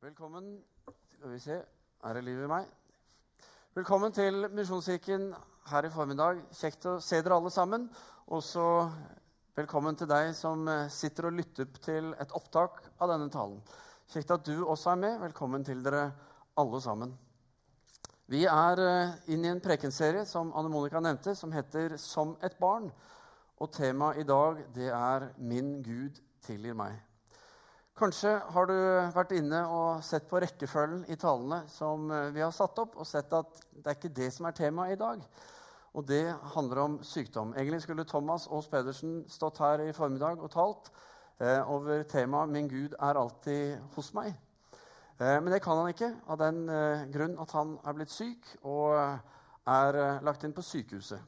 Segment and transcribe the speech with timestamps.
[0.00, 0.62] Velkommen
[1.12, 1.56] Skal vi se
[2.08, 2.68] Er det liv i meg?
[3.76, 5.26] Velkommen til Misjonskirken
[5.68, 6.38] her i formiddag.
[6.56, 7.84] Kjekt å se dere alle sammen.
[8.32, 8.64] Og så
[9.58, 13.60] velkommen til deg som eh, sitter og lytter til et opptak av denne talen.
[14.08, 15.18] Kjekt at du også er med.
[15.26, 16.06] Velkommen til dere
[16.64, 17.12] alle sammen.
[18.32, 22.56] Vi er eh, inne i en prekenserie som Anne Monica nevnte, som heter 'Som et
[22.56, 22.88] barn'.
[23.60, 27.09] Og temaet i dag det er 'Min Gud tilgir meg'.
[28.00, 28.76] Kanskje har du
[29.12, 33.04] vært inne og sett på rekkefølgen i talene som eh, vi har satt opp, og
[33.04, 35.24] sett at det er ikke det som er temaet i dag.
[35.92, 36.22] Og det
[36.54, 37.50] handler om sykdom.
[37.52, 40.88] Egentlig skulle Thomas Aas Pedersen stått her i formiddag og talt
[41.42, 44.32] eh, over temaet 'Min Gud er alltid hos meg'.
[45.20, 48.48] Eh, men det kan han ikke av den eh, grunn at han er blitt syk
[48.62, 51.20] og er eh, lagt inn på sykehuset.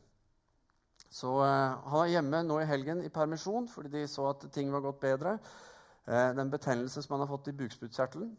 [1.10, 4.72] Så eh, han er hjemme nå i helgen i permisjon fordi de så at ting
[4.72, 5.36] var gått bedre.
[6.06, 8.36] Eh, den betennelse som han har fått i bukspyttkjertelen.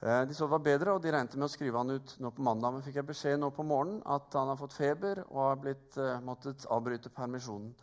[0.00, 2.30] Eh, de så det var bedre, og de regnet med å skrive han ut nå
[2.34, 2.74] på mandag.
[2.74, 5.98] Men fikk jeg beskjed nå på morgenen at han har fått feber og har blitt,
[5.98, 7.74] uh, måttet avbryte permisjonen.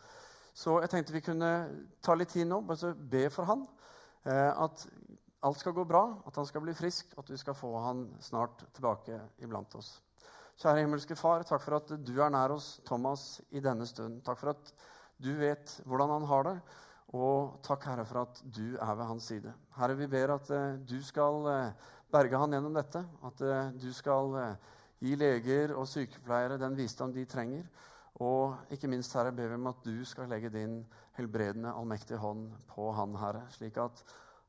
[0.56, 1.50] Så jeg tenkte vi kunne
[2.04, 3.66] ta litt tid nå bare be for han.
[4.26, 4.86] At
[5.46, 8.64] alt skal gå bra, at han skal bli frisk, at vi skal få han snart
[8.74, 9.92] tilbake iblant oss.
[10.56, 14.22] Kjære himmelske Far, takk for at du er nær oss, Thomas, i denne stunden.
[14.24, 14.72] Takk for at
[15.20, 16.56] du vet hvordan han har det.
[17.14, 19.52] Og takk, Herre, for at du er ved hans side.
[19.76, 23.04] Herre, vi ber at uh, du skal uh, berge han gjennom dette.
[23.24, 24.34] At uh, du skal
[24.98, 27.68] gi leger og sykepleiere den visdom de trenger.
[28.24, 30.80] Og ikke minst, Herre, ber vi om at du skal legge din
[31.16, 34.02] helbredende, allmektige hånd på han, Herre, slik at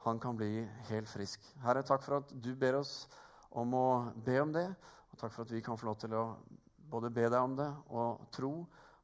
[0.08, 1.44] han kan bli helt frisk.
[1.64, 3.08] Herre, takk for at du ber oss
[3.52, 3.88] om å
[4.26, 4.68] be om det.
[5.12, 6.26] Og takk for at vi kan få lov til å
[6.90, 8.52] både be deg om det og tro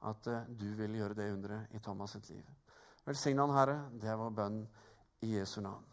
[0.08, 2.44] at du vil gjøre det underet i Thomas sitt liv.
[3.08, 3.78] Velsign han, Herre.
[4.00, 4.60] Det er vår bønn
[5.24, 5.84] i Jesu navn.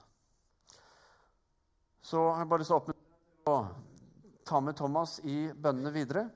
[2.03, 3.59] Så har jeg bare lyst til å oppmuntre å
[4.47, 6.27] ta med Thomas i bønnene videre.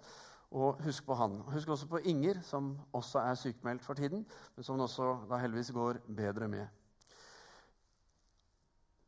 [0.55, 1.41] Og husk på han.
[1.51, 4.23] Husk også på Inger, som også er sykemeldt for tiden,
[4.55, 6.69] men som også da heldigvis går bedre med.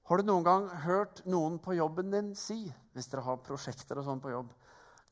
[0.06, 4.06] Har du noen gang hørt noen på jobben din si, hvis dere har prosjekter og
[4.06, 4.54] sånn på jobb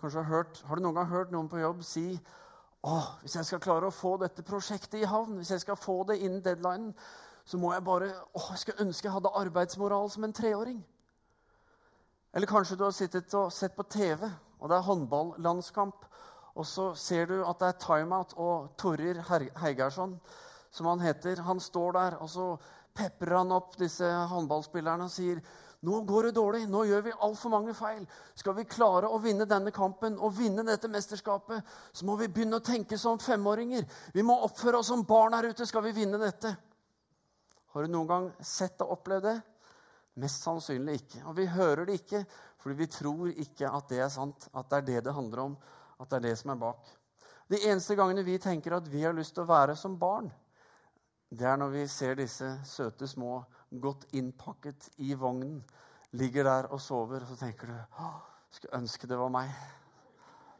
[0.03, 2.03] Kanskje har, hørt, har du noen gang hørt noen på jobb si
[2.85, 6.03] Åh, hvis jeg skal klare å få dette prosjektet i havn, hvis jeg skal få
[6.09, 6.91] det innen deadlinen,
[7.45, 10.83] så må jeg bare åh, jeg skulle ønske jeg hadde arbeidsmoral som en treåring.
[12.35, 14.27] Eller kanskje du har sittet og sett på TV,
[14.59, 16.05] og det er håndballandskamp,
[16.55, 19.23] og så ser du at det er timeout, og Torrir
[19.63, 20.19] Heigarsson,
[20.71, 22.49] som han heter, han står der, og så
[22.95, 25.41] peprer han opp disse håndballspillerne og sier
[25.85, 26.63] nå går det dårlig.
[26.71, 28.05] Nå gjør vi altfor mange feil.
[28.39, 31.61] Skal vi klare å vinne denne kampen og vinne dette mesterskapet,
[31.93, 33.85] så må vi begynne å tenke som femåringer.
[34.15, 36.55] Vi må oppføre oss som barn her ute, skal vi vinne dette.
[37.75, 39.39] Har du noen gang sett og opplevd det?
[40.23, 41.25] Mest sannsynlig ikke.
[41.29, 42.25] Og vi hører det ikke
[42.63, 45.57] fordi vi tror ikke at det er sant, at det er det det handler om,
[46.01, 46.87] at det er det som er bak.
[47.53, 50.31] De eneste gangene vi tenker at vi har lyst til å være som barn,
[51.35, 53.41] det er når vi ser disse søte små
[53.81, 55.63] godt innpakket i vognen,
[56.15, 58.05] ligger der og sover, og så tenker du
[58.55, 59.51] skulle ønske det var meg.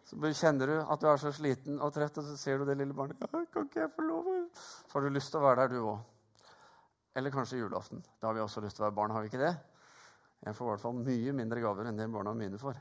[0.05, 2.77] Så kjenner du at du er så sliten og trett, og så ser du det
[2.77, 3.23] lille barnet.
[3.53, 4.27] Kan ikke jeg få lov?
[4.55, 6.03] Så har du lyst til å være der, du òg.
[7.15, 8.03] Eller kanskje julaften.
[8.21, 9.55] Da har vi også lyst til å være barn, har vi ikke det?
[10.45, 12.81] Jeg får i hvert fall mye mindre gaver enn det barna mine får.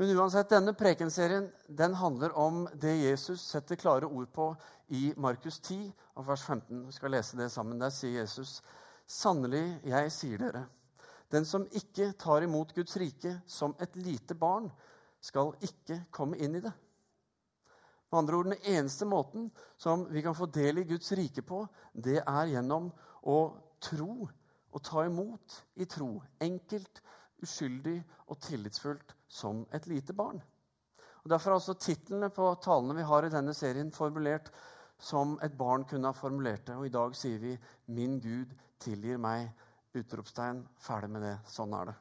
[0.00, 4.50] Men uansett, denne prekenserien den handler om det Jesus setter klare ord på
[4.96, 5.90] i Markus 10,
[6.26, 6.86] vers 15.
[6.86, 7.80] Vi skal lese det sammen.
[7.80, 8.58] Der sier Jesus
[9.10, 10.68] Sannelig, jeg sier dere,
[11.34, 14.68] den som ikke tar imot Guds rike som et lite barn,
[15.20, 16.72] skal ikke komme inn i det.
[18.10, 21.66] Med andre ord, Den eneste måten som vi kan få del i Guds rike på,
[21.92, 22.90] det er gjennom
[23.22, 23.36] å
[23.82, 24.28] tro
[24.70, 26.22] og ta imot i tro.
[26.40, 27.02] Enkelt,
[27.42, 27.98] uskyldig
[28.28, 30.40] og tillitsfullt som et lite barn.
[31.24, 34.50] Og Derfor er altså titlene på talene vi har i denne serien, formulert
[34.98, 36.76] som et barn kunne ha formulert det.
[36.76, 39.50] Og i dag sier vi 'Min Gud tilgir meg'.
[39.94, 40.62] Utropstegn.
[40.78, 41.36] Ferdig med det.
[41.50, 41.96] Sånn er det.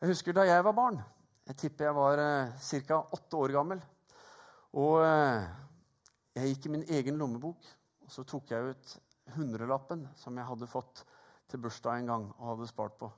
[0.00, 0.98] Jeg husker da jeg var barn.
[1.48, 2.98] Jeg tipper jeg var eh, ca.
[3.16, 3.80] åtte år gammel.
[4.78, 5.46] Og eh,
[6.36, 7.70] jeg gikk i min egen lommebok,
[8.04, 8.98] og så tok jeg ut
[9.36, 11.04] hundrelappen som jeg hadde fått
[11.48, 13.08] til bursdag en gang og hadde spart på.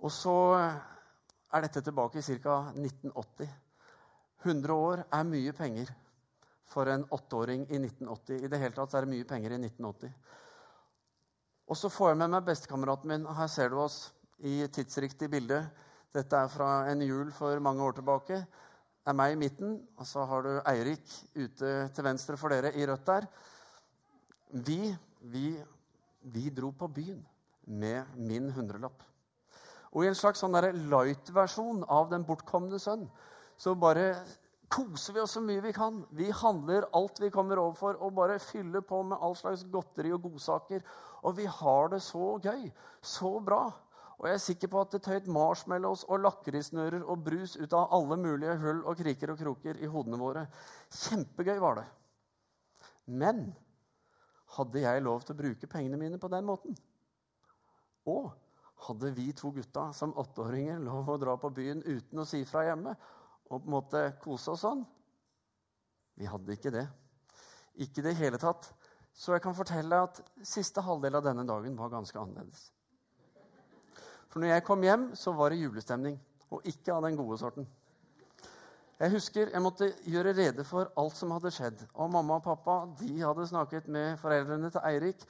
[0.00, 0.80] Og så eh,
[1.52, 2.58] er dette tilbake i ca.
[2.74, 3.54] 1980.
[4.46, 5.90] 100 år er mye penger
[6.68, 8.44] for en åtteåring i 1980.
[8.44, 10.12] I det hele tatt er det mye penger i 1980.
[11.68, 13.26] Og så får jeg med meg bestekameraten min.
[13.36, 13.98] Her ser du oss
[14.44, 15.62] i tidsriktig bilde.
[16.14, 18.38] Dette er fra en jul for mange år tilbake.
[18.38, 22.74] Det er meg i midten, og så har du Eirik ute til venstre for dere
[22.76, 23.26] i rødt der.
[24.64, 24.80] Vi,
[25.32, 25.46] vi,
[26.20, 27.26] vi dro på byen.
[27.68, 29.02] med min hundrelapp.
[29.92, 30.56] Og i en slags sånn
[30.88, 33.04] light-versjon av Den bortkomne sønn
[33.58, 34.14] så bare
[34.68, 36.02] koser vi oss så mye vi kan.
[36.14, 40.22] Vi handler alt vi kommer overfor, og bare fyller på med all slags godteri og
[40.26, 40.84] godsaker.
[41.24, 42.68] Og vi har det så gøy.
[43.02, 43.62] Så bra.
[44.18, 47.92] Og jeg er sikker på at det tøyt marshmallows og lakrisnører og brus ut av
[47.94, 50.42] alle mulige hull og kriker og kroker i hodene våre.
[50.90, 51.86] Kjempegøy var det.
[53.06, 53.46] Men
[54.56, 56.74] hadde jeg lov til å bruke pengene mine på den måten?
[58.10, 58.32] Og
[58.88, 62.64] hadde vi to gutta som åtteåringer lov å dra på byen uten å si fra
[62.66, 62.94] hjemme
[63.48, 64.84] og på en måte kose oss sånn?
[66.18, 66.86] Vi hadde ikke det.
[67.78, 68.68] Ikke i det hele tatt.
[69.14, 72.68] Så jeg kan fortelle at siste halvdel av denne dagen var ganske annerledes.
[74.28, 76.18] For når jeg kom hjem, så var det julestemning.
[76.54, 77.66] Og ikke av den gode sorten.
[78.98, 81.84] Jeg husker jeg måtte gjøre rede for alt som hadde skjedd.
[81.94, 85.22] Og mamma og pappa de hadde snakket med foreldrene til Eirik,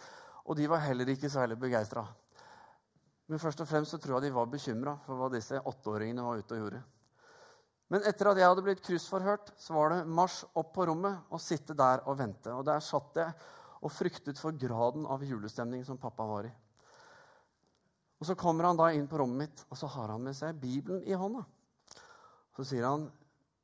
[0.49, 2.07] og de var heller ikke særlig begeistra.
[3.29, 6.41] Men først og fremst så tror jeg de var bekymra for hva disse åtteåringene var
[6.41, 6.81] ute og gjorde.
[7.89, 11.41] Men etter at jeg hadde blitt kryssforhørt, så var det marsj opp på rommet og
[11.41, 12.53] sitte der og vente.
[12.53, 13.33] Og der satt jeg
[13.79, 16.53] og fryktet for graden av julestemning som pappa var i.
[18.19, 20.59] Og Så kommer han da inn på rommet mitt, og så har han med seg
[20.59, 21.45] Bibelen i hånda.
[22.57, 23.07] Så sier han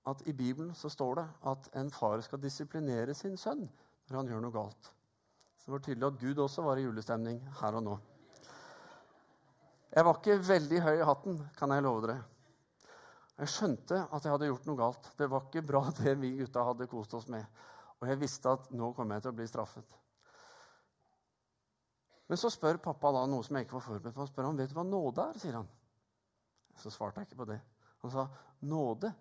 [0.06, 3.65] at i Bibelen så står det at en far skal disiplinere sin sønn
[4.09, 4.91] når han gjør noe galt.
[5.59, 7.97] Så det var tydelig at Gud også var i julestemning her og nå.
[9.94, 12.20] Jeg var ikke veldig høy i hatten, kan jeg love dere.
[13.40, 15.10] Jeg skjønte at jeg hadde gjort noe galt.
[15.19, 17.44] Det var ikke bra, det vi gutta hadde kost oss med.
[18.00, 19.96] Og jeg visste at nå kom jeg til å bli straffet.
[22.31, 24.22] Men så spør pappa da noe som jeg ikke var forberedt på.
[24.22, 25.69] Han spør han, vet du hva nåde er, sier han.
[26.81, 27.58] Så svarte jeg ikke på det.
[28.04, 28.28] Han sa
[28.64, 29.12] nåde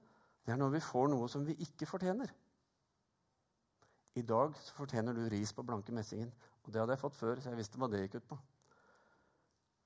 [0.43, 2.31] det er når vi får noe som vi ikke fortjener.
[4.19, 6.31] I dag fortjener du ris på blanke messingen.
[6.63, 8.39] Og det hadde jeg fått før, så jeg visste hva det gikk ut på.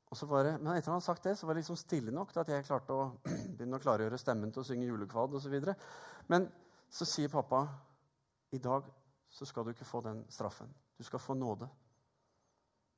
[0.07, 2.31] Og så bare, men etter han hadde sagt det, så var det liksom stille nok
[2.31, 3.09] til at jeg klarte å
[3.57, 5.57] begynne å klargjøre stemmen til å synge julekvad osv.
[6.31, 6.47] Men
[6.89, 7.65] så sier pappa
[8.55, 8.87] i dag
[9.29, 10.71] så skal du ikke få den straffen.
[10.97, 11.67] Du skal få nåde.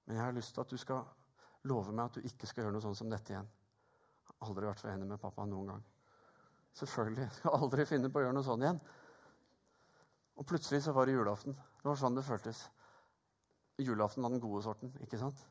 [0.06, 1.02] Men jeg har lyst til at du skal
[1.70, 3.50] love meg at du ikke skal gjøre noe sånn som dette igjen.
[3.50, 5.84] Jeg har aldri vært så enig med pappa noen gang.
[6.78, 7.26] Selvfølgelig.
[7.26, 8.80] Jeg skal aldri finne på å gjøre noe sånn igjen.
[10.40, 11.58] Og plutselig så var det julaften.
[11.58, 12.62] Det var sånn det føltes.
[13.82, 15.42] Julaften var den gode sorten, ikke sant?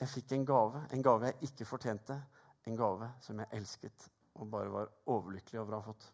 [0.00, 2.16] Jeg fikk en gave, en gave jeg ikke fortjente,
[2.66, 4.08] en gave som jeg elsket
[4.40, 6.08] og bare var overlykkelig over å ha fått.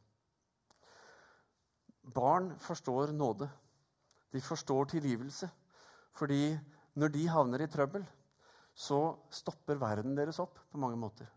[2.15, 3.49] Barn forstår nåde.
[4.33, 5.49] De forstår tilgivelse.
[6.19, 6.57] Fordi
[6.99, 8.05] når de havner i trøbbel,
[8.75, 8.99] så
[9.31, 11.29] stopper verden deres opp på mange måter.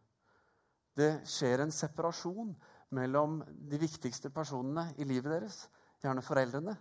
[0.98, 2.52] Det skjer en separasjon
[2.98, 5.62] mellom de viktigste personene i livet deres,
[6.04, 6.76] gjerne foreldrene.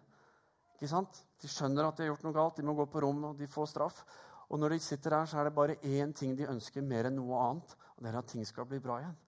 [0.74, 1.20] Ikke sant?
[1.40, 3.48] De skjønner at de har gjort noe galt, de må gå på rom og de
[3.50, 4.02] får straff.
[4.50, 7.16] Og når de sitter der, så er det bare én ting de ønsker mer enn
[7.20, 7.74] noe annet.
[7.96, 9.18] Og det er at ting skal bli bra igjen.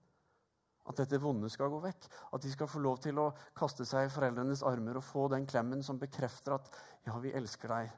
[0.89, 2.09] At dette vonde skal gå vekk.
[2.35, 5.47] At de skal få lov til å kaste seg i foreldrenes armer og få den
[5.47, 6.67] klemmen som bekrefter at
[7.05, 7.93] 'ja, vi elsker deg'.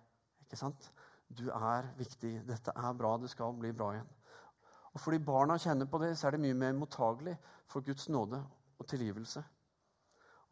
[0.46, 0.92] Ikke sant?
[1.30, 2.46] Du er viktig.
[2.48, 3.18] Dette er bra.
[3.18, 4.10] Det skal bli bra igjen.
[4.94, 8.46] Og fordi barna kjenner på det, så er det mye mer mottagelig for Guds nåde
[8.80, 9.44] og tilgivelse.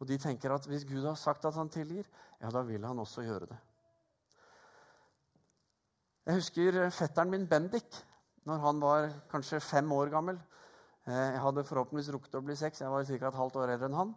[0.00, 2.04] Og de tenker at hvis Gud har sagt at han tilgir,
[2.40, 3.58] ja, da vil han også gjøre det.
[6.24, 7.96] Jeg husker fetteren min Bendik
[8.48, 10.38] når han var kanskje fem år gammel.
[11.04, 12.80] Eh, jeg hadde forhåpentligvis rukket å bli seks.
[12.80, 13.28] Jeg var ca.
[13.28, 14.14] et halvt år eldre enn han.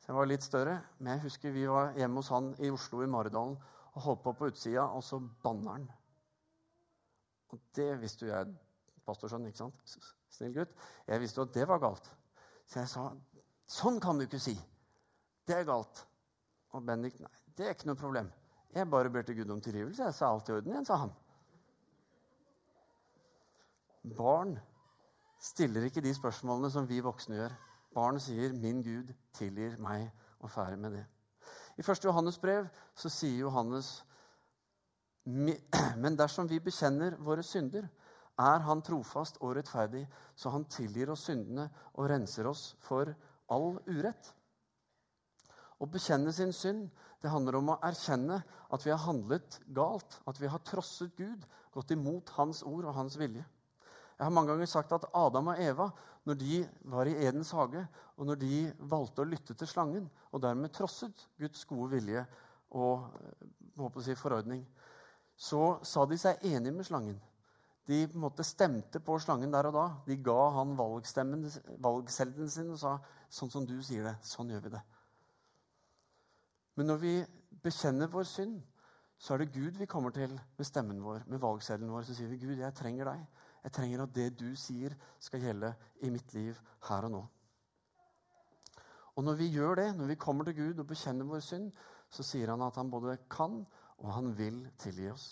[0.00, 0.78] Så jeg var litt større.
[0.98, 3.58] Men jeg husker vi var hjemme hos han i Oslo, i Maridalen,
[3.92, 5.86] og holdt på på utsida, og så banner han.
[7.52, 8.56] Og det visste jo jeg,
[9.04, 9.96] pastorsønn, ikke sant?
[10.32, 10.76] Snill gutt.
[11.12, 12.08] Jeg visste jo at det var galt.
[12.64, 13.10] Så jeg sa
[13.68, 14.56] sånn kan du ikke si.
[15.44, 16.06] Det er galt.
[16.72, 18.32] Og Bendik nei, det er ikke noe problem.
[18.72, 20.06] Jeg bare ber til Gud om tilgivelse.
[20.08, 21.12] Jeg sa alt i orden igjen, sa han.
[24.04, 24.58] Barn
[25.40, 27.56] stiller ikke de spørsmålene som vi voksne gjør.
[27.94, 31.06] Barn sier 'Min Gud tilgir meg', og ferdig med det.
[31.78, 32.04] I 1.
[32.04, 34.04] Johannes brev så sier Johannes
[36.02, 37.88] men dersom vi bekjenner våre synder,
[38.38, 43.14] er Han trofast og rettferdig, så Han tilgir oss syndene og renser oss for
[43.48, 44.34] all urett.
[45.80, 46.88] Å bekjenne sin synd
[47.22, 51.44] det handler om å erkjenne at vi har handlet galt, at vi har trosset Gud,
[51.72, 53.44] gått imot Hans ord og Hans vilje.
[54.20, 55.86] Jeg har mange ganger sagt at Adam og Eva,
[56.28, 56.56] når de
[56.92, 57.86] var i Edens hage,
[58.20, 58.58] og når de
[58.92, 62.26] valgte å lytte til slangen, og dermed trosset Guds gode vilje
[62.76, 63.06] og
[63.80, 64.60] håper å si, forordning,
[65.40, 67.16] så sa de seg enig med slangen.
[67.88, 69.86] De på en måte stemte på slangen der og da.
[70.04, 72.98] De ga han valgselden sin og sa
[73.32, 74.82] sånn som du sier det, sånn gjør vi det.
[76.76, 77.14] Men når vi
[77.64, 78.60] bekjenner vår synd,
[79.16, 82.04] så er det Gud vi kommer til med stemmen vår, med valgseddelen vår.
[82.04, 83.48] Så sier vi, 'Gud, jeg trenger deg.
[83.64, 86.56] Jeg trenger at det du sier, skal gjelde i mitt liv
[86.88, 87.20] her og nå.
[89.16, 91.70] Og når vi gjør det, når vi kommer til Gud og bekjenner vår synd,
[92.10, 93.60] så sier han at han både kan
[94.00, 95.26] og han vil tilgi oss.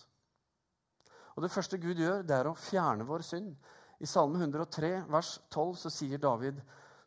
[1.36, 3.52] Og Det første Gud gjør, det er å fjerne vår synd.
[4.02, 6.58] I Salme 103, vers 12, så sier David.: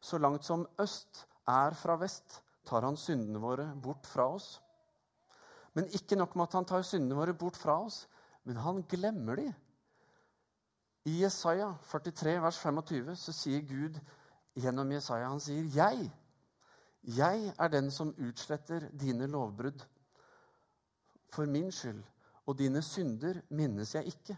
[0.01, 4.61] Så langt som øst er fra vest, tar han syndene våre bort fra oss.
[5.73, 8.07] Men ikke nok med at han tar syndene våre bort fra oss,
[8.43, 9.53] men han glemmer de.
[11.05, 13.95] I Jesaja 43, vers 25, så sier Gud
[14.53, 16.11] gjennom Jesaja Han sier, 'Jeg,
[17.03, 19.81] jeg er den som utsletter dine lovbrudd.
[21.33, 22.03] For min skyld
[22.45, 24.37] og dine synder minnes jeg ikke.'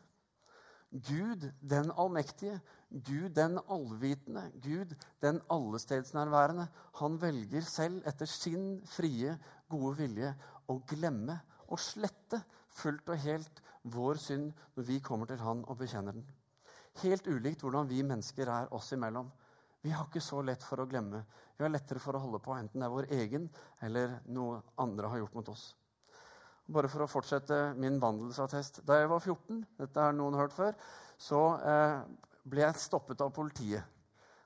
[0.93, 6.67] Gud den allmektige, Gud den allvitende, Gud den allestedsnærværende,
[7.00, 9.39] han velger selv etter sin frie,
[9.70, 10.36] gode vilje
[10.70, 15.77] å glemme og slette fullt og helt vår synd når vi kommer til Han og
[15.77, 16.27] bekjenner den.
[17.02, 19.32] Helt ulikt hvordan vi mennesker er oss imellom.
[19.84, 21.24] Vi har ikke så lett for å glemme.
[21.58, 23.50] Vi har lettere for å holde på, enten det er vår egen
[23.84, 25.64] eller noe andre har gjort mot oss.
[26.72, 28.80] Bare for å fortsette min vandelsattest.
[28.88, 30.78] Da jeg var 14, dette har noen hørt før,
[31.20, 31.98] så eh,
[32.48, 33.84] ble jeg stoppet av politiet.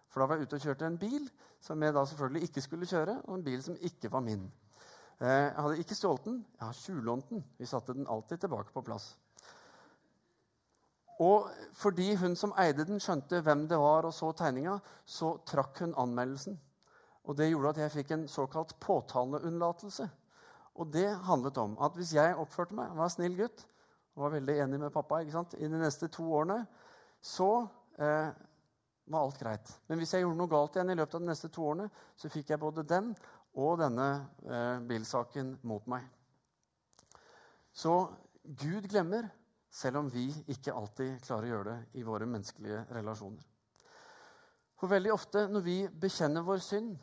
[0.10, 1.28] For da var jeg ute og kjørte en bil
[1.62, 4.48] som jeg da selvfølgelig ikke skulle kjøre, og en bil som ikke var min.
[5.22, 7.46] Eh, jeg hadde ikke stjålet den, jeg har tjuvlånt den.
[7.62, 9.12] Vi satte den alltid tilbake på plass.
[11.24, 15.82] Og fordi hun som eide den, skjønte hvem det var og så tegninga, så trakk
[15.82, 16.60] hun anmeldelsen.
[17.28, 20.10] Og Det gjorde at jeg fikk en såkalt påtaleunnlatelse.
[20.78, 23.66] Og det handlet om at hvis jeg oppførte meg, var snill gutt,
[24.16, 26.62] og var veldig enig med pappa ikke sant, i de neste to årene,
[27.22, 27.68] så
[28.00, 28.30] eh,
[29.08, 29.74] var alt greit.
[29.88, 32.32] Men hvis jeg gjorde noe galt igjen i løpet av de neste to årene, så
[32.32, 33.12] fikk jeg både den
[33.58, 34.08] og denne
[34.46, 36.06] eh, bilsaken mot meg.
[37.74, 37.94] Så
[38.44, 39.28] Gud glemmer,
[39.78, 43.44] selv om vi ikke alltid klarer å gjøre det i våre menneskelige relasjoner.
[44.78, 46.96] For veldig ofte når vi bekjenner vår synd,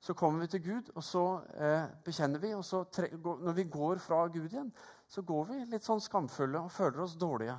[0.00, 1.24] så kommer vi til Gud, og så
[1.58, 2.52] eh, bekjenner vi.
[2.54, 2.84] Og så
[3.18, 4.70] når vi går fra Gud igjen,
[5.08, 7.56] så går vi litt sånn skamfulle og føler oss dårlige.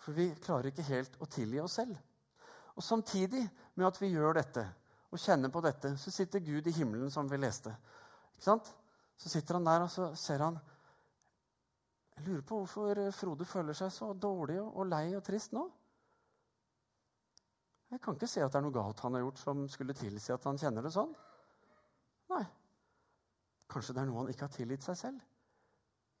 [0.00, 1.98] For vi klarer ikke helt å tilgi oss selv.
[2.78, 3.42] Og samtidig
[3.74, 4.64] med at vi gjør dette,
[5.10, 7.74] og kjenner på dette, så sitter Gud i himmelen, som vi leste.
[8.32, 8.70] Ikke sant?
[9.20, 10.56] Så sitter han der, og så ser han
[12.20, 15.62] Jeg lurer på hvorfor Frode føler seg så dårlig og lei og trist nå.
[17.90, 20.34] Jeg kan ikke se at det er noe galt han har gjort som skulle tilsi
[20.34, 21.14] at han kjenner det sånn.
[22.34, 22.42] Nei.
[23.72, 25.24] Kanskje det er noe han ikke har tilgitt seg selv.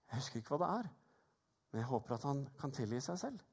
[0.08, 0.90] Jeg husker ikke hva det er,
[1.68, 3.44] men jeg håper at han kan tilgi seg selv.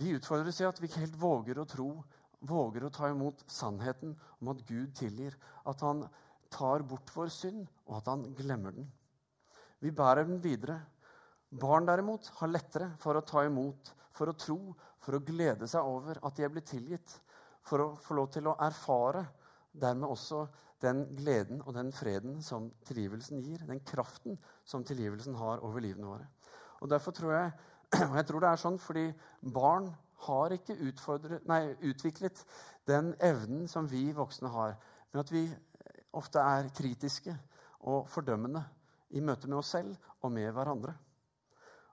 [0.00, 1.90] Vi utfordres i at vi ikke helt våger å tro
[2.48, 5.36] våger å ta imot sannheten om at Gud tilgir,
[5.68, 6.06] at han
[6.52, 8.88] tar bort vår synd, og at han glemmer den.
[9.84, 10.78] Vi bærer den videre.
[11.60, 14.58] Barn derimot har lettere for å ta imot, for å tro,
[15.04, 17.18] for å glede seg over at de er blitt tilgitt.
[17.64, 19.26] For å få lov til å erfare
[19.72, 20.46] dermed også
[20.80, 23.60] den gleden og den freden som tilgivelsen gir.
[23.68, 26.28] Den kraften som tilgivelsen har over livene våre.
[26.80, 27.52] Og Derfor tror jeg,
[28.08, 29.04] og jeg tror det er sånn fordi
[29.54, 29.90] barn
[30.24, 30.78] har ikke
[31.44, 32.40] nei, utviklet
[32.88, 34.78] den evnen som vi voksne har,
[35.12, 35.44] men at vi
[36.16, 37.34] ofte er kritiske
[37.90, 38.62] og fordømmende
[39.14, 40.94] i møte med oss selv og med hverandre.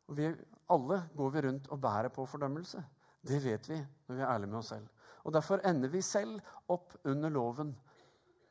[0.10, 0.32] Og vi,
[0.74, 2.84] alle går vi rundt og bærer på fordømmelse.
[3.22, 4.88] Det vet vi når vi er ærlige med oss selv.
[5.24, 6.40] Og Derfor ender vi selv
[6.74, 7.76] opp under loven,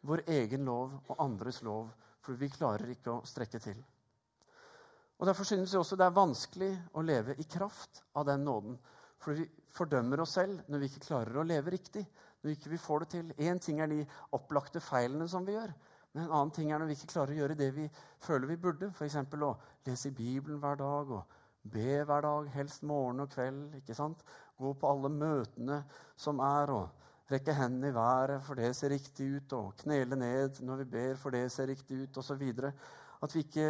[0.07, 1.91] vår egen lov og andres lov,
[2.23, 3.81] for vi klarer ikke å strekke til.
[5.19, 8.79] Og Derfor synes vi også det er vanskelig å leve i kraft av den nåden.
[9.21, 12.07] For vi fordømmer oss selv når vi ikke klarer å leve riktig.
[12.41, 13.33] når vi ikke får det til.
[13.37, 15.75] Én ting er de opplagte feilene som vi gjør.
[16.13, 17.85] Men en annen ting er når vi ikke klarer å gjøre det vi
[18.25, 18.91] føler vi burde.
[18.91, 19.17] F.eks.
[19.21, 19.53] å
[19.87, 23.77] lese Bibelen hver dag og be hver dag, helst morgen og kveld.
[23.79, 24.25] ikke sant?
[24.59, 25.83] Gå på alle møtene
[26.19, 30.63] som er, og rekke hendene i været, for det ser riktig ut, og knele ned
[30.67, 32.43] når vi ber, for det ser riktig ut, osv.
[33.23, 33.69] At vi ikke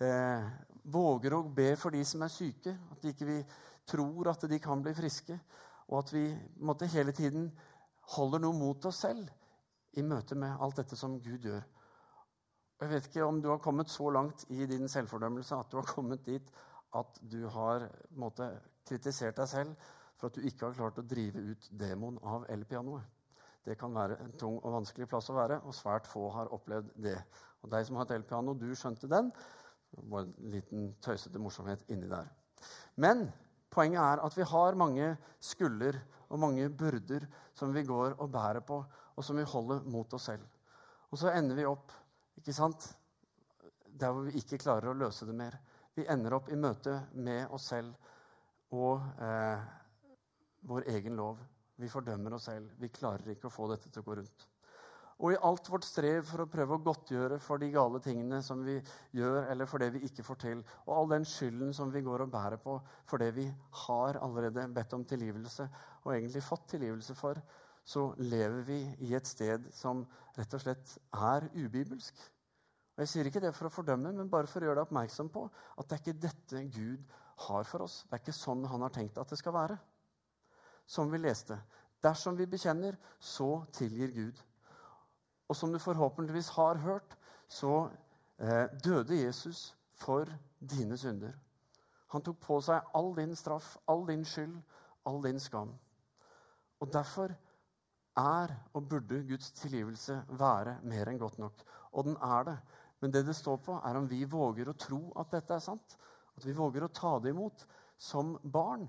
[0.00, 0.50] eh,
[0.82, 2.74] våger å be for de som er syke.
[2.92, 3.38] At vi ikke
[3.86, 5.38] tror at de kan bli friske,
[5.86, 6.26] og at vi
[6.58, 7.50] måtte, hele tiden
[8.16, 9.30] holder noe mot oss selv
[9.96, 11.62] i møte med alt dette som Gud gjør.
[12.80, 15.88] Jeg vet ikke om du har kommet så langt i din selvfordømmelse at du har
[15.88, 16.50] kommet dit
[16.96, 18.48] at du har måte,
[18.88, 23.04] kritisert deg selv for at du ikke har klart å drive ut demoen av elpianoet.
[23.66, 26.92] Det kan være en tung og vanskelig plass å være, og svært få har opplevd
[27.02, 27.16] det.
[27.64, 29.32] Og deg som har et elpiano, du skjønte den.
[29.90, 32.30] Det var en liten tøysete morsomhet inni der.
[33.02, 33.26] Men
[33.76, 35.06] Poenget er at vi har mange
[35.42, 35.98] skulder
[36.30, 38.78] og mange byrder som vi går og bærer på,
[39.16, 40.44] og som vi holder mot oss selv.
[41.10, 41.92] Og så ender vi opp
[42.46, 42.84] ikke sant,
[43.90, 45.56] der hvor vi ikke klarer å løse det mer.
[45.98, 47.96] Vi ender opp i møte med oss selv
[48.76, 49.64] og eh,
[50.70, 51.40] vår egen lov.
[51.74, 52.70] Vi fordømmer oss selv.
[52.78, 54.46] Vi klarer ikke å få dette til å gå rundt.
[55.18, 58.62] Og i alt vårt strev for å prøve å godtgjøre for de gale tingene som
[58.62, 58.76] vi
[59.16, 62.28] gjør, eller for det vi ikke får til, og all den skylden som vi går
[62.28, 62.78] og bærer på
[63.10, 63.48] for det vi
[63.82, 65.66] har allerede bedt om tilgivelse,
[66.04, 67.42] og egentlig fått tilgivelse for,
[67.82, 70.04] så lever vi i et sted som
[70.36, 72.18] rett og slett er ubibelsk.
[72.96, 75.28] Og Jeg sier ikke det for å fordømme, men bare for å gjøre deg oppmerksom
[75.32, 77.98] på at det er ikke dette Gud har for oss.
[78.08, 79.76] Det er ikke sånn han har tenkt at det skal være.
[80.88, 81.58] Som vi leste.
[82.02, 84.40] Dersom vi bekjenner, så tilgir Gud.
[85.48, 87.16] Og som du forhåpentligvis har hørt,
[87.48, 87.90] så
[88.40, 91.36] eh, døde Jesus for dine synder.
[92.14, 94.56] Han tok på seg all din straff, all din skyld,
[95.06, 95.74] all din skam.
[96.80, 97.34] Og derfor
[98.16, 101.64] er og burde Guds tilgivelse være mer enn godt nok.
[101.92, 102.56] Og den er det.
[103.00, 105.96] Men det det står på, er om vi våger å tro at dette er sant.
[106.36, 108.86] At vi våger å ta det imot som barn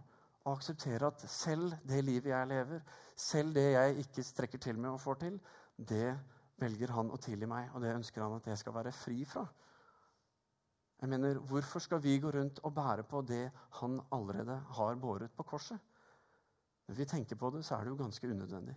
[0.48, 2.84] og akseptere at selv det livet jeg lever,
[3.16, 5.40] selv det jeg ikke strekker til med og får til,
[5.78, 6.16] det
[6.62, 9.44] velger han å tilgi meg, og det ønsker han at jeg skal være fri fra.
[11.02, 15.36] Jeg mener, Hvorfor skal vi gå rundt og bære på det han allerede har båret
[15.36, 15.78] på korset?
[16.88, 18.76] Når vi tenker på det, så er det jo ganske unødvendig.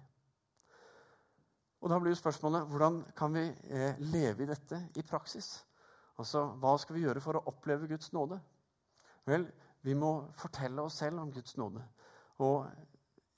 [1.81, 5.67] Og Da blir spørsmålet hvordan kan vi eh, leve i dette i praksis?
[6.19, 8.41] Altså, Hva skal vi gjøre for å oppleve Guds nåde?
[9.27, 9.47] Vel,
[9.83, 11.81] vi må fortelle oss selv om Guds nåde.
[12.45, 12.67] Og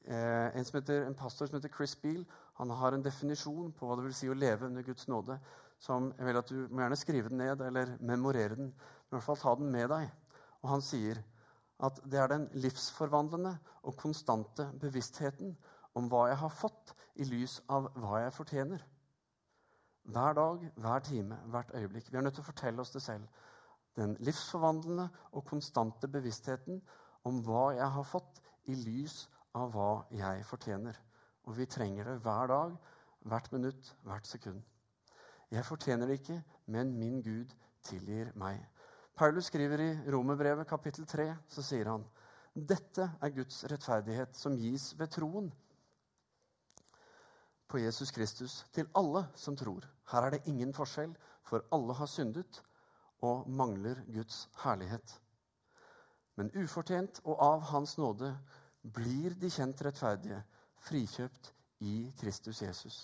[0.04, 2.24] eh, en, heter, en, pastor som heter Chris Beale,
[2.58, 5.38] han har en definisjon på hva det vil si å leve under Guds nåde.
[5.78, 8.72] som jeg vil at Du må gjerne skrive den ned eller memorere den.
[8.72, 10.10] Men i hvert fall ta den med deg.
[10.62, 11.22] Og Han sier
[11.82, 15.56] at det er den livsforvandlende og konstante bevisstheten
[15.94, 18.84] om hva jeg har fått, i lys av hva jeg fortjener.
[20.02, 22.10] Hver dag, hver time, hvert øyeblikk.
[22.10, 23.28] Vi er nødt til å fortelle oss det selv.
[23.96, 26.80] Den livsforvandlende og konstante bevisstheten
[27.28, 28.40] om hva jeg har fått,
[28.70, 29.24] i lys
[29.58, 30.98] av hva jeg fortjener.
[31.50, 32.76] Og vi trenger det hver dag,
[33.26, 34.62] hvert minutt, hvert sekund.
[35.50, 37.50] Jeg fortjener det ikke, men min Gud
[37.82, 38.62] tilgir meg.
[39.18, 42.06] Paulus skriver i Romerbrevet kapittel 3, så sier han
[42.54, 45.46] dette er Guds rettferdighet som gis ved troen
[47.72, 49.86] på Jesus Kristus til alle som tror.
[50.12, 51.14] Her er det ingen forskjell,
[51.48, 52.60] for alle har syndet
[53.24, 55.14] og mangler Guds herlighet.
[56.36, 58.34] Men ufortjent og av Hans nåde
[58.82, 60.42] blir de kjent rettferdige
[60.84, 61.52] frikjøpt
[61.88, 62.98] i Kristus Jesus.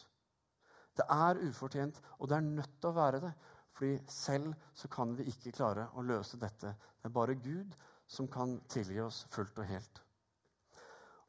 [0.97, 3.33] Det er ufortjent, og det er nødt til å være det.
[3.79, 6.75] Fordi selv så kan vi ikke klare å løse dette.
[6.99, 7.77] Det er bare Gud
[8.07, 10.03] som kan tilgi oss fullt og helt.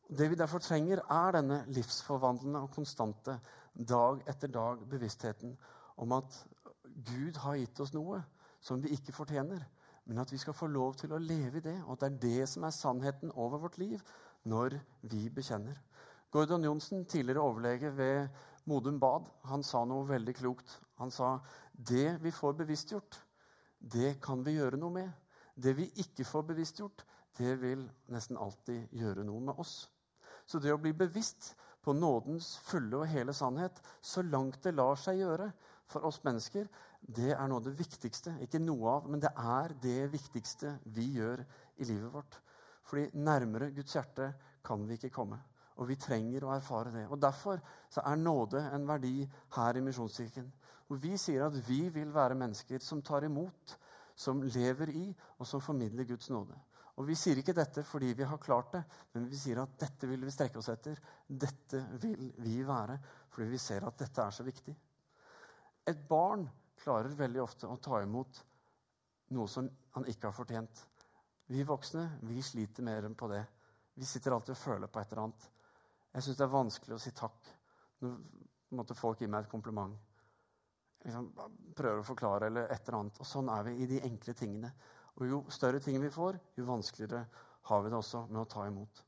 [0.09, 3.35] Det vi derfor trenger, er denne livsforvandlende og konstante,
[3.77, 5.51] dag etter dag, bevisstheten
[6.01, 6.37] om at
[7.05, 8.23] Gud har gitt oss noe
[8.59, 9.61] som vi ikke fortjener,
[10.09, 12.23] men at vi skal få lov til å leve i det, og at det er
[12.23, 14.01] det som er sannheten over vårt liv
[14.49, 14.79] når
[15.11, 15.77] vi bekjenner.
[16.33, 18.27] Gordon Johnsen, tidligere overlege ved
[18.65, 20.73] Modum Bad, han sa noe veldig klokt.
[20.97, 21.35] Han sa
[21.73, 23.21] det vi får bevisstgjort,
[23.79, 25.13] det kan vi gjøre noe med.
[25.53, 27.05] Det vi ikke får bevisstgjort,
[27.37, 29.85] det vil nesten alltid gjøre noe med oss.
[30.49, 31.51] Så det å bli bevisst
[31.85, 35.51] på nådens fulle og hele sannhet, så langt det lar seg gjøre
[35.89, 36.65] for oss mennesker,
[36.99, 38.35] det er noe av det viktigste.
[38.43, 41.43] Ikke noe av, men det er det viktigste vi gjør
[41.77, 42.39] i livet vårt.
[42.89, 44.31] Fordi nærmere Guds hjerte
[44.65, 45.39] kan vi ikke komme.
[45.79, 47.05] Og vi trenger å erfare det.
[47.07, 49.23] Og Derfor er nåde en verdi
[49.55, 50.49] her i Misjonskirken.
[50.87, 53.77] Hvor vi sier at vi vil være mennesker som tar imot,
[54.19, 55.05] som lever i,
[55.37, 56.57] og som formidler Guds nåde.
[56.99, 58.81] Og Vi sier ikke dette fordi vi har klart det,
[59.13, 60.99] men vi sier at dette vil vi strekke oss etter.
[61.27, 62.97] Dette vil vi være
[63.31, 64.75] fordi vi ser at dette er så viktig.
[65.87, 66.43] Et barn
[66.79, 68.41] klarer veldig ofte å ta imot
[69.35, 70.83] noe som han ikke har fortjent.
[71.49, 73.41] Vi voksne vi sliter mer enn på det.
[73.95, 75.47] Vi sitter alltid og føler på et eller annet.
[76.13, 77.49] Jeg syns det er vanskelig å si takk
[78.03, 79.95] når folk gi meg et kompliment.
[81.05, 81.31] Liksom,
[81.75, 83.19] prøver å forklare eller et eller annet.
[83.23, 84.71] Og sånn er vi i de enkle tingene.
[85.17, 87.25] Og jo større ting vi får, jo vanskeligere
[87.69, 89.03] har vi det også med å ta imot.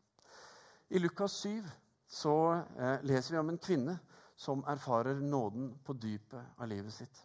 [0.91, 1.61] I Lukas 7
[2.11, 3.97] så eh, leser vi om en kvinne
[4.35, 7.21] som erfarer nåden på dypet av livet sitt.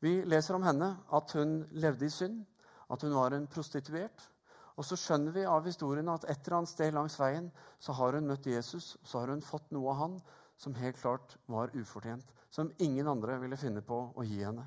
[0.00, 2.44] Vi leser om henne at hun levde i synd,
[2.88, 4.28] at hun var en prostituert,
[4.76, 7.48] og så skjønner vi av historien at et eller annet sted langs veien
[7.80, 10.18] så har hun møtt Jesus, og så har hun fått noe av han
[10.60, 12.26] som helt klart var ufortjent.
[12.50, 14.66] Som ingen andre ville finne på å gi henne.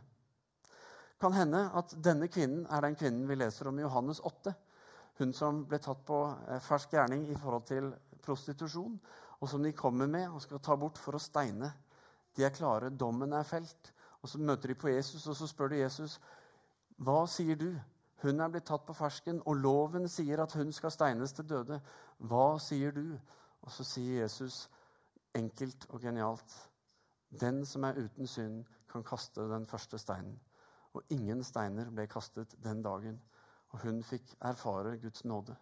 [1.19, 4.53] Kan hende at denne kvinnen er den kvinnen vi leser om i Johannes 8.
[5.19, 7.91] Hun som ble tatt på eh, fersk gjerning i forhold til
[8.23, 8.95] prostitusjon,
[9.39, 11.73] og som de kommer med og skal ta bort for å steine.
[12.36, 13.91] De er klare, dommen er felt.
[14.21, 16.19] Og Så møter de på Jesus, og så spør de Jesus,
[16.99, 17.79] 'Hva sier du?'
[18.21, 21.82] Hun er blitt tatt på fersken, og loven sier at hun skal steines til døde.
[22.19, 23.17] Hva sier du?
[23.62, 24.69] Og så sier Jesus
[25.36, 26.69] enkelt og genialt
[27.39, 30.39] Den som er uten synd, kan kaste den første steinen.
[30.99, 33.19] Og ingen steiner ble kastet den dagen,
[33.71, 35.55] og hun fikk erfare Guds nåde.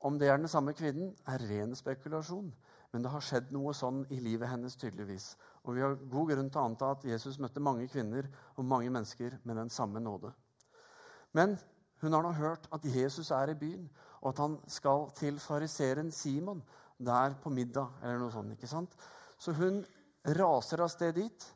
[0.00, 2.48] Om det er den samme kvinnen, er ren spekulasjon.
[2.92, 5.30] Men det har skjedd noe sånn i livet hennes, tydeligvis.
[5.64, 8.90] Og vi har god grunn til å anta at Jesus møtte mange kvinner og mange
[8.92, 10.32] mennesker med den samme nåde.
[11.36, 11.56] Men
[12.02, 13.86] hun har nå hørt at Jesus er i byen,
[14.20, 16.62] og at han skal til fariseren Simon
[16.98, 18.52] der på middag, eller noe sånt.
[18.56, 18.96] ikke sant?
[19.38, 19.84] Så hun
[20.38, 21.48] raser av sted dit.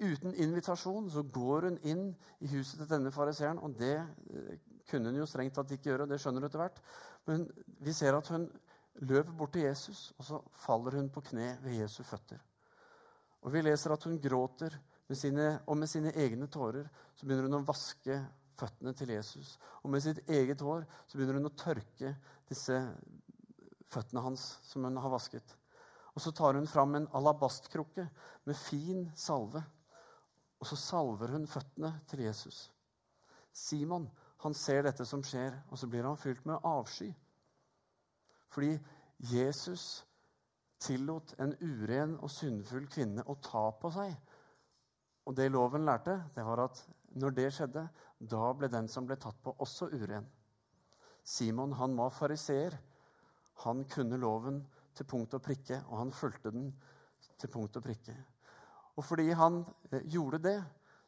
[0.00, 2.04] Uten invitasjon så går hun inn
[2.40, 4.54] i huset til denne fariseeren, og det eh,
[4.90, 6.80] kunne hun jo strengt tatt ikke gjøre, det skjønner du etter hvert.
[7.28, 7.44] Men
[7.84, 8.48] vi ser at hun
[9.06, 12.40] løper bort til Jesus, og så faller hun på kne ved Jesu føtter.
[13.42, 14.78] Og Vi leser at hun gråter,
[15.08, 16.86] med sine, og med sine egne tårer
[17.18, 18.14] så begynner hun å vaske
[18.56, 19.58] føttene til Jesus.
[19.82, 22.14] Og med sitt eget hår så begynner hun å tørke
[22.48, 22.78] disse
[23.92, 25.56] føttene hans som hun har vasket.
[26.14, 28.06] Og så tar hun fram en alabastkrukke
[28.48, 29.60] med fin salve.
[30.62, 32.68] Og så salver hun føttene til Jesus.
[33.52, 34.06] Simon
[34.44, 37.10] han ser dette som skjer, og så blir han fylt med avsky.
[38.50, 38.76] Fordi
[39.32, 40.04] Jesus
[40.82, 44.14] tillot en uren og syndfull kvinne å ta på seg.
[45.26, 46.82] Og det loven lærte, det var at
[47.22, 47.84] når det skjedde,
[48.18, 50.26] da ble den som ble tatt på, også uren.
[51.22, 52.78] Simon han var fariseer.
[53.62, 54.62] Han kunne loven
[54.96, 56.70] til punkt og prikke, og han fulgte den
[57.38, 58.16] til punkt og prikke.
[58.96, 60.56] Og fordi han eh, gjorde det,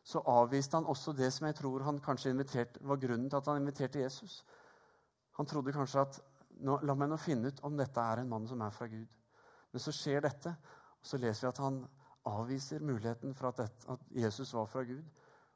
[0.05, 2.35] så avviste han også det som jeg tror han kanskje
[2.81, 4.45] var grunnen til at han inviterte Jesus.
[5.39, 6.21] Han trodde kanskje at
[6.61, 9.09] nå, La meg nå finne ut om dette er en mann som er fra Gud.
[9.73, 10.53] Men så skjer dette,
[11.01, 11.81] og så leser vi at han
[12.31, 15.03] avviser muligheten for at, dette, at Jesus var fra Gud.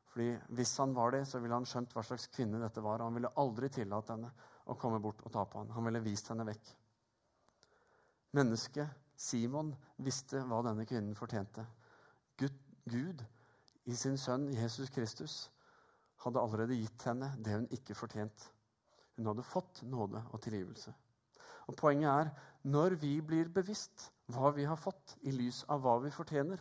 [0.09, 3.01] Fordi Hvis han var det, så ville han skjønt hva slags kvinne dette var.
[3.01, 4.33] og Han ville aldri tillate henne
[4.67, 5.71] å komme bort og ta på ham.
[5.77, 6.73] Han ville vist henne vekk.
[8.37, 9.71] Mennesket, Simon,
[10.05, 11.65] visste hva denne kvinnen fortjente.
[12.39, 13.25] Gud,
[13.85, 15.51] i sin sønn Jesus Kristus
[16.25, 18.51] hadde allerede gitt henne det hun ikke fortjente.
[19.17, 20.95] Hun hadde fått nåde og tilgivelse.
[21.69, 22.31] Og Poenget er
[22.63, 26.61] når vi blir bevisst hva vi har fått, i lys av hva vi fortjener,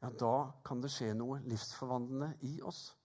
[0.00, 2.96] ja, da kan det skje noe livsforvandlende i oss.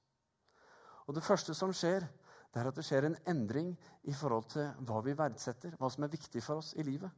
[1.07, 2.07] Og Det første som skjer,
[2.53, 3.73] det er at det skjer en endring
[4.03, 7.11] i forhold til hva vi verdsetter, hva som er viktig for oss i livet.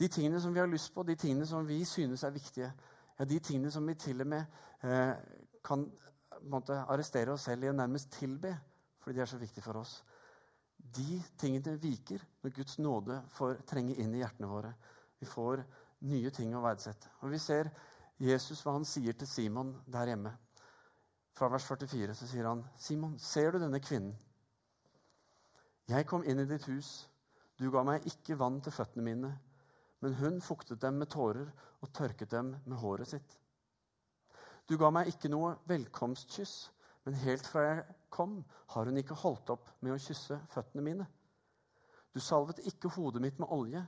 [0.00, 2.72] De tingene som vi har lyst på, de tingene som vi synes er viktige,
[3.20, 4.44] ja, de tingene som vi til og med
[4.82, 5.12] eh,
[5.64, 5.84] kan
[6.48, 8.54] måte, arrestere oss selv i å nærmest tilbe
[9.00, 9.92] fordi de er så viktige for oss,
[10.96, 14.72] de tingene viker når Guds nåde får trenge inn i hjertene våre.
[15.20, 15.62] Vi får
[16.08, 17.08] nye ting å verdsette.
[17.24, 17.70] Og Vi ser
[18.20, 20.32] Jesus hva han sier til Simon der hjemme.
[21.36, 24.16] Fra vers 44 så sier han, 'Simon, ser du denne kvinnen?'
[25.88, 27.08] 'Jeg kom inn i ditt hus.
[27.58, 29.38] Du ga meg ikke vann til føttene mine.'
[30.00, 33.38] 'Men hun fuktet dem med tårer og tørket dem med håret sitt.'
[34.68, 36.70] 'Du ga meg ikke noe velkomstkyss.'
[37.04, 41.06] Men helt fra jeg kom, har hun ikke holdt opp med å kysse føttene mine.
[42.14, 43.80] Du salvet ikke hodet mitt med olje,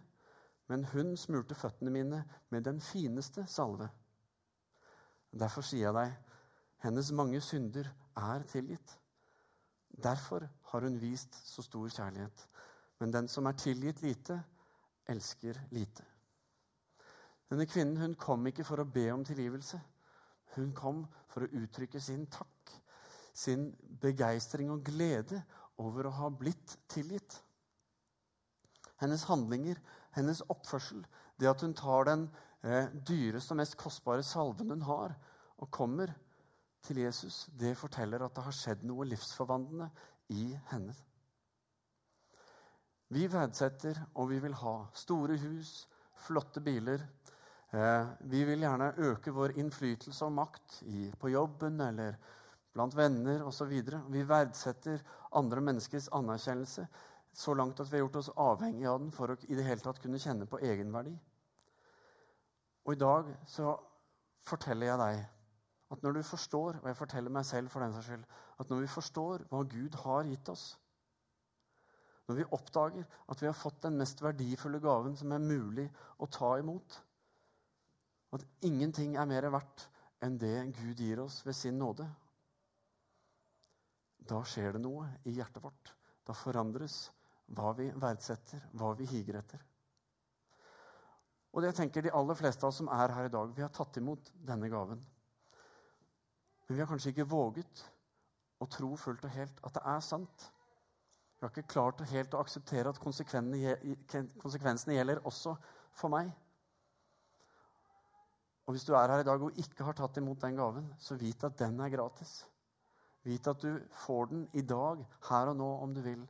[0.71, 3.91] men hun smurte føttene mine med den fineste salve.
[5.33, 6.17] Derfor sier jeg deg,
[6.85, 8.99] hennes mange synder er tilgitt.
[9.93, 12.47] Derfor har hun vist så stor kjærlighet.
[13.01, 14.39] Men den som er tilgitt lite,
[15.13, 16.05] elsker lite.
[17.53, 19.81] Denne kvinnen hun kom ikke for å be om tilgivelse.
[20.57, 22.81] Hun kom for å uttrykke sin takk
[23.33, 23.71] sin
[24.01, 25.41] begeistring og glede
[25.81, 27.39] over å ha blitt tilgitt.
[29.01, 29.81] Hennes handlinger,
[30.15, 31.03] hennes oppførsel,
[31.41, 32.27] det at hun tar den
[32.63, 35.17] eh, dyreste og mest kostbare salven hun har,
[35.59, 36.13] og kommer
[36.83, 39.89] til Jesus, det forteller at det har skjedd noe livsforvandlende
[40.35, 40.95] i henne.
[43.13, 45.73] Vi verdsetter og vi vil ha store hus,
[46.25, 47.03] flotte biler.
[47.73, 50.79] Eh, vi vil gjerne øke vår innflytelse og makt
[51.21, 52.17] på jobben eller
[52.73, 53.73] blant venner osv.
[54.09, 55.03] Vi verdsetter
[55.37, 56.87] andre menneskers anerkjennelse
[57.33, 59.85] så langt at vi har gjort oss avhengig av den for å i det hele
[59.85, 61.13] tatt kunne kjenne på egenverdi.
[62.85, 63.75] Og i dag så
[64.43, 65.23] forteller jeg deg
[65.93, 68.25] at når du forstår, og jeg forteller meg selv for den saks skyld,
[68.61, 70.65] at når vi forstår hva Gud har gitt oss,
[72.29, 75.89] når vi oppdager at vi har fått den mest verdifulle gaven som er mulig
[76.23, 76.99] å ta imot,
[78.33, 79.89] at ingenting er mer verdt
[80.23, 82.07] enn det Gud gir oss ved sin nåde,
[84.23, 85.93] da skjer det noe i hjertet vårt.
[86.23, 87.09] Da forandres
[87.53, 89.63] hva vi verdsetter, hva vi higer etter.
[91.53, 93.73] Og det tenker De aller fleste av oss som er her i dag, vi har
[93.75, 95.03] tatt imot denne gaven.
[96.67, 97.83] Men vi har kanskje ikke våget
[98.63, 100.47] å tro fullt og helt at det er sant.
[101.43, 105.57] Vi har ikke klart helt å akseptere at konsekvensene gjelder også
[105.91, 106.29] for meg.
[108.63, 111.17] Og hvis du er her i dag og ikke har tatt imot den gaven, så
[111.19, 112.45] vit at den er gratis.
[113.27, 115.03] Vit at du får den i dag,
[115.33, 116.23] her og nå, om du vil.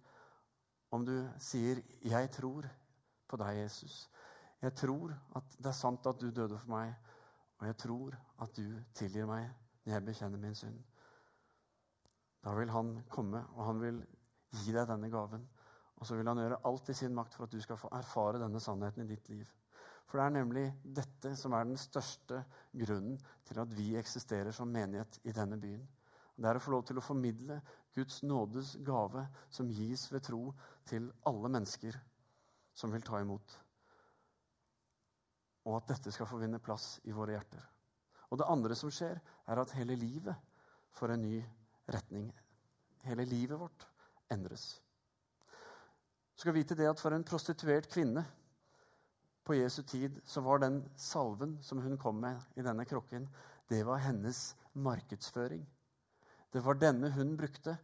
[0.96, 2.70] Om du sier 'Jeg tror
[3.28, 4.08] på deg, Jesus'.
[4.62, 6.94] Jeg tror at det er sant at du døde for meg,
[7.58, 9.50] og jeg tror at du tilgir meg
[9.84, 10.82] når jeg bekjenner min synd.
[12.44, 14.06] Da vil han komme, og han vil
[14.52, 15.44] gi deg denne gaven.
[16.00, 18.40] Og så vil han gjøre alt i sin makt for at du skal få erfare
[18.42, 19.46] denne sannheten i ditt liv.
[20.08, 22.42] For det er nemlig dette som er den største
[22.82, 25.84] grunnen til at vi eksisterer som menighet i denne byen.
[26.36, 27.60] Det er å få lov til å formidle
[27.94, 30.40] Guds nådes gave som gis ved tro
[30.88, 31.98] til alle mennesker
[32.74, 33.58] som vil ta imot.
[35.68, 37.62] Og at dette skal få vinne plass i våre hjerter.
[38.32, 40.34] Og det andre som skjer, er at hele livet
[40.96, 41.38] får en ny
[41.92, 42.30] retning.
[43.04, 43.91] Hele livet vårt
[44.32, 44.66] endres.
[46.32, 48.24] Du skal vite det at for en prostituert kvinne
[49.44, 53.26] på Jesu tid så var den salven som hun kom med i denne krukken,
[53.68, 55.64] det var hennes markedsføring.
[56.52, 57.76] Det var denne hun brukte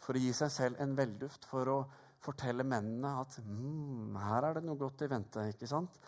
[0.00, 1.78] for å gi seg selv en velduft, for å
[2.22, 5.48] fortelle mennene at mm, her er det noe godt i vente.
[5.50, 5.98] ikke sant?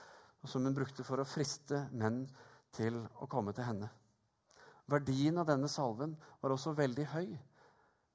[0.43, 2.25] Og Som hun brukte for å friste menn
[2.75, 3.89] til å komme til henne.
[4.89, 7.27] Verdien av denne salven var også veldig høy.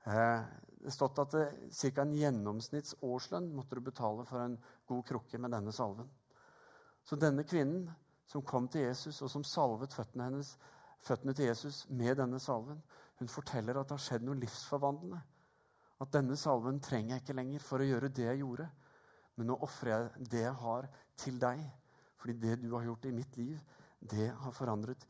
[0.10, 0.46] Eh,
[0.92, 2.02] stått at ca.
[2.02, 4.58] en gjennomsnittsårslønn måtte du betale for en
[4.90, 6.10] god krukke med denne salven.
[7.04, 7.90] Så denne kvinnen
[8.28, 10.56] som kom til Jesus, og som salvet føttene, hennes,
[11.04, 12.82] føttene til Jesus med denne salven,
[13.20, 15.22] hun forteller at det har skjedd noe livsforvandlende.
[16.04, 18.68] At denne salven trenger jeg ikke lenger for å gjøre det jeg gjorde.
[19.38, 20.90] Men nå ofrer jeg det jeg har,
[21.24, 21.62] til deg.
[22.20, 23.60] Fordi det du har gjort i mitt liv,
[24.00, 25.06] det har forandret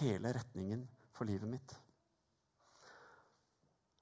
[0.00, 1.76] hele retningen for livet mitt.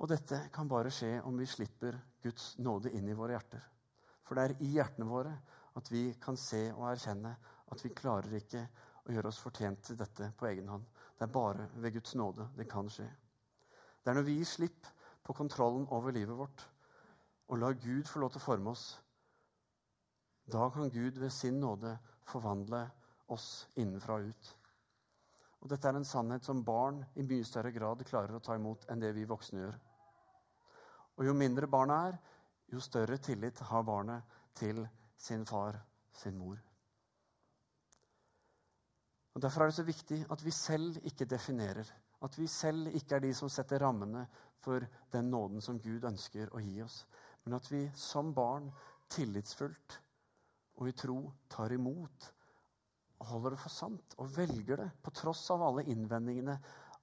[0.03, 3.63] Og dette kan bare skje om vi slipper Guds nåde inn i våre hjerter.
[4.25, 5.35] For det er i hjertene våre
[5.79, 7.35] at vi kan se og erkjenne
[7.73, 8.65] at vi klarer ikke
[9.05, 10.85] å gjøre oss fortjent til dette på egen hånd.
[11.19, 13.07] Det er bare ved Guds nåde det kan skje.
[14.03, 14.91] Det er når vi gir slipp
[15.25, 16.67] på kontrollen over livet vårt
[17.49, 18.85] og lar Gud få lov til å forme oss,
[20.49, 21.95] da kan Gud ved sin nåde
[22.29, 22.83] forvandle
[23.33, 24.51] oss innenfra og ut.
[25.65, 28.85] Og Dette er en sannhet som barn i mye større grad klarer å ta imot
[28.93, 29.79] enn det vi voksne gjør.
[31.17, 32.19] Og Jo mindre barnet er,
[32.69, 34.83] jo større tillit har barnet til
[35.17, 35.79] sin far,
[36.13, 36.61] sin mor.
[39.35, 41.89] Og Derfor er det så viktig at vi selv ikke definerer.
[42.23, 44.27] At vi selv ikke er de som setter rammene
[44.61, 47.07] for den nåden som Gud ønsker å gi oss.
[47.45, 48.69] Men at vi som barn
[49.11, 50.01] tillitsfullt
[50.77, 52.34] og i tro tar imot
[53.25, 56.59] og holder det for sant og velger det, på tross av alle innvendingene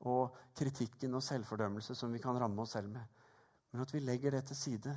[0.09, 3.25] og kritikken og selvfordømmelse som vi kan ramme oss selv med.
[3.71, 4.93] Men at vi legger det til side,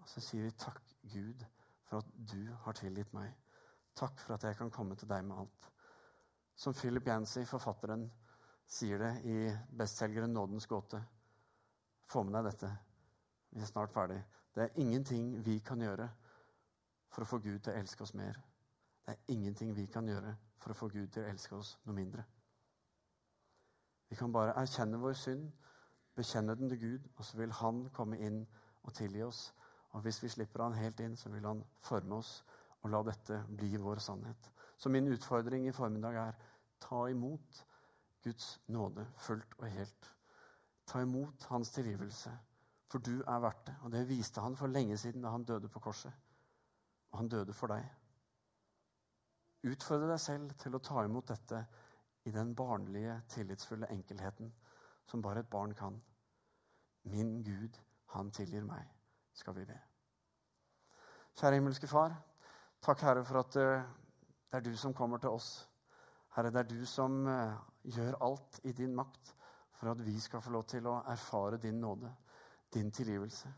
[0.00, 1.44] og så sier vi takk, Gud,
[1.88, 3.32] for at du har tilgitt meg.
[3.96, 5.70] Takk for at jeg kan komme til deg med alt.
[6.56, 8.08] Som Philip Yancy, forfatteren,
[8.66, 9.36] sier det i
[9.76, 11.02] bestselgeren 'Nådens gåte'.
[12.04, 12.70] Få med deg dette.
[13.50, 14.24] Vi er snart ferdig.
[14.54, 16.08] Det er ingenting vi kan gjøre
[17.08, 18.40] for å få Gud til å elske oss mer.
[19.04, 21.96] Det er ingenting vi kan gjøre for å få Gud til å elske oss noe
[21.96, 22.24] mindre.
[24.08, 25.50] Vi kan bare erkjenne vår synd,
[26.14, 28.46] bekjenne den til Gud, og så vil Han komme inn
[28.82, 29.48] og tilgi oss
[29.94, 32.40] og hvis vi slipper han helt inn, så vil han forme oss
[32.82, 34.50] og la dette bli vår sannhet.
[34.76, 36.40] Så min utfordring i formiddag er
[36.82, 37.60] ta imot
[38.24, 40.10] Guds nåde fullt og helt.
[40.86, 42.32] Ta imot hans tilgivelse,
[42.90, 43.76] for du er verdt det.
[43.82, 46.12] Og det viste han for lenge siden da han døde på korset.
[47.12, 47.86] Og han døde for deg.
[49.64, 51.62] Utfordre deg selv til å ta imot dette
[52.28, 54.52] i den barnlige, tillitsfulle enkelheten
[55.08, 55.96] som bare et barn kan.
[57.12, 57.78] Min Gud,
[58.14, 58.88] han tilgir meg
[59.34, 59.76] skal vi be.
[61.34, 62.14] Kjære himmelske Far.
[62.84, 63.86] Takk, Herre, for at eh,
[64.50, 65.48] det er du som kommer til oss.
[66.36, 67.56] Herre, det er du som eh,
[67.96, 69.34] gjør alt i din makt
[69.74, 72.12] for at vi skal få lov til å erfare din nåde,
[72.74, 73.50] din tilgivelse.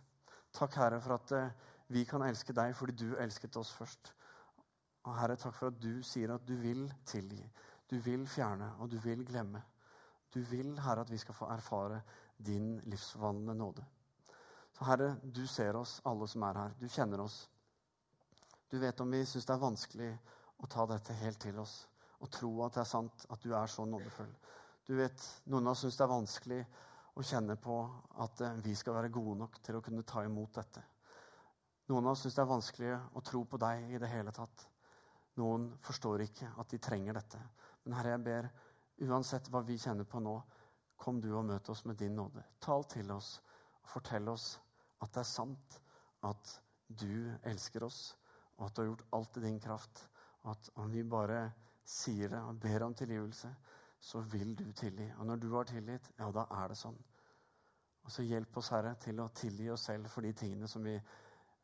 [0.57, 1.51] Takk, Herre, for at eh,
[1.92, 4.14] vi kan elske deg fordi du elsket oss først.
[5.07, 7.42] Og Herre, takk for at du sier at du vil tilgi,
[7.90, 9.62] du vil fjerne, og du vil glemme.
[10.35, 12.01] Du vil, Herre, at vi skal få erfare
[12.47, 13.85] din livsforvandlende nåde.
[14.73, 16.75] Så Herre, du ser oss, alle som er her.
[16.81, 17.37] Du kjenner oss.
[18.71, 20.11] Du vet om vi syns det er vanskelig
[20.59, 21.87] å ta dette helt til oss
[22.21, 24.33] og tro at det er sant at du er så nådefull.
[24.87, 26.61] Du vet, Noen av oss syns det er vanskelig
[27.16, 27.77] å kjenne på
[28.25, 30.83] at eh, vi skal være gode nok til å kunne ta imot dette.
[31.88, 34.66] Noen av oss syns det er vanskelig å tro på deg i det hele tatt.
[35.37, 37.40] Noen forstår ikke at de trenger dette.
[37.85, 38.49] Men Herre, jeg ber,
[39.07, 40.37] uansett hva vi kjenner på nå,
[40.96, 42.42] kom du og møt oss med din nåde.
[42.61, 43.37] Tal til oss
[43.83, 44.55] og fortell oss
[45.05, 45.81] at det er sant
[46.25, 46.55] at
[46.88, 48.16] du elsker oss,
[48.57, 50.09] og at du har gjort alt i din kraft,
[50.46, 51.51] At om vi bare
[51.83, 53.49] sier det og ber om tilgivelse,
[53.99, 55.09] så vil du tilgi.
[55.18, 56.99] Og når du har tilgitt, ja, da er det sånn.
[58.05, 60.94] Og så hjelp oss, Herre, til å tilgi oss selv for de tingene som vi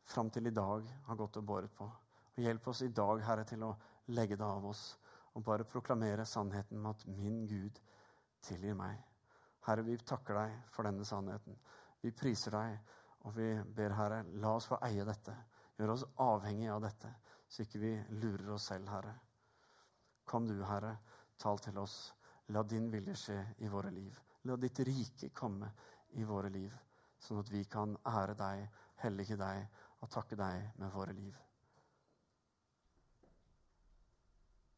[0.02, 1.86] fram til i dag har gått og båret på.
[2.32, 3.74] Og hjelp oss i dag, Herre, til å
[4.16, 4.84] legge det av oss
[5.32, 7.78] og bare proklamere sannheten med at min Gud
[8.44, 8.98] tilgir meg.
[9.66, 11.56] Herre, vi takker deg for denne sannheten.
[12.02, 12.78] Vi priser deg,
[13.22, 15.34] og vi ber, Herre, la oss få eie dette.
[15.78, 17.12] Gjør oss avhengig av dette,
[17.48, 17.92] så ikke vi
[18.22, 19.14] lurer oss selv, Herre.
[20.28, 20.96] Kom du, Herre,
[21.38, 21.96] tal til oss.
[22.52, 24.18] La din vilje skje i våre liv.
[24.48, 25.70] La ditt rike komme
[26.18, 26.74] i våre liv,
[27.22, 28.66] sånn at vi kan ære deg,
[29.04, 29.62] hellige deg
[30.02, 31.38] og takke deg med våre liv.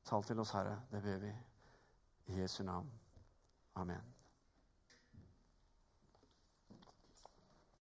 [0.04, 1.32] Tal til oss, Herre, det ber vi.
[2.26, 2.90] I Jesu navn.
[3.74, 4.13] Amen.